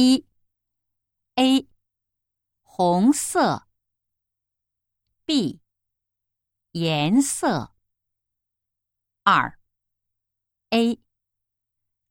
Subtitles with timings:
[0.00, 0.24] 一
[1.34, 1.68] A
[2.62, 3.66] 红色
[5.24, 5.60] B
[6.70, 7.74] 颜色
[9.24, 9.58] 二
[10.70, 11.02] A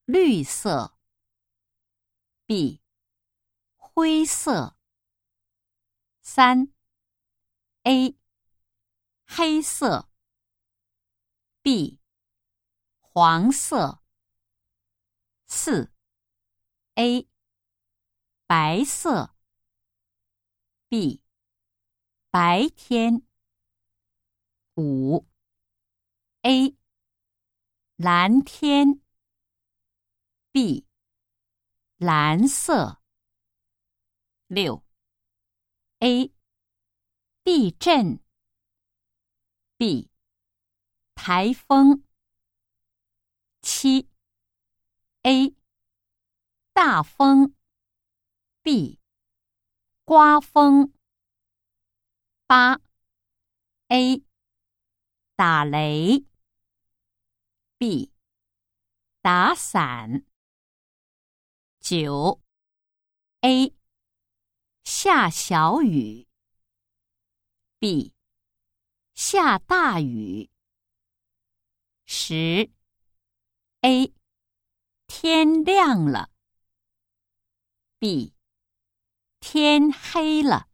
[0.03, 0.97] 绿色
[2.45, 2.81] B
[3.77, 4.77] 灰色
[6.21, 6.73] 三
[7.83, 8.17] A
[9.25, 10.09] 黑色
[11.61, 12.01] B
[12.99, 14.03] 黄色
[15.45, 15.89] 四
[16.95, 17.25] A
[18.47, 19.35] 白色
[20.87, 21.21] ，B
[22.31, 23.27] 白天。
[24.77, 25.27] 五
[26.43, 26.77] A
[27.97, 29.01] 蓝天
[30.53, 30.87] ，B
[31.97, 33.01] 蓝色。
[34.47, 34.81] 六
[35.99, 36.31] A
[37.43, 38.23] 地震
[39.75, 40.09] ，B
[41.15, 42.01] 台风。
[43.61, 44.07] 七
[45.23, 45.53] A
[46.71, 47.56] 大风。
[48.69, 48.99] B
[50.03, 50.91] 刮风，
[52.47, 52.81] 八。
[53.87, 54.25] A
[55.37, 56.25] 打雷
[57.77, 58.11] ，B。
[59.21, 60.25] 打伞，
[61.79, 62.41] 九。
[63.39, 63.73] A
[64.83, 66.27] 下小雨
[67.79, 68.13] ，B。
[69.13, 70.49] 下大雨，
[72.05, 72.69] 十。
[73.79, 74.13] A
[75.07, 76.29] 天亮了
[77.97, 78.36] ，B。
[79.39, 80.67] 天黑了。